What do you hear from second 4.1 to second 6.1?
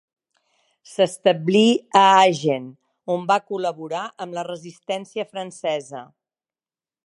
amb la Resistència francesa.